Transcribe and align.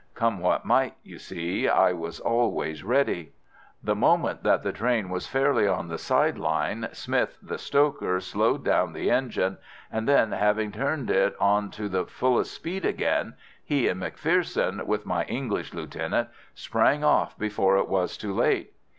Come 0.15 0.39
what 0.39 0.65
might, 0.65 0.95
you 1.03 1.19
see, 1.19 1.67
I 1.69 1.93
was 1.93 2.19
always 2.19 2.83
ready. 2.83 3.33
"The 3.83 3.93
moment 3.93 4.41
that 4.41 4.63
the 4.63 4.71
train 4.71 5.09
was 5.09 5.27
fairly 5.27 5.67
on 5.67 5.89
the 5.89 5.99
side 5.99 6.39
line, 6.39 6.89
Smith, 6.91 7.37
the 7.39 7.59
stoker, 7.59 8.19
slowed 8.19 8.65
down 8.65 8.93
the 8.93 9.11
engine, 9.11 9.59
and 9.91 10.07
then, 10.09 10.31
having 10.31 10.71
turned 10.71 11.11
it 11.11 11.35
on 11.39 11.69
to 11.77 11.87
the 11.87 12.07
fullest 12.07 12.51
speed 12.51 12.83
again, 12.83 13.35
he 13.63 13.87
and 13.87 14.01
McPherson, 14.01 14.87
with 14.87 15.05
my 15.05 15.23
English 15.25 15.71
lieutenant, 15.71 16.29
sprang 16.55 17.03
off 17.03 17.37
before 17.37 17.77
it 17.77 17.87
was 17.87 18.17
too 18.17 18.33
late. 18.33 18.73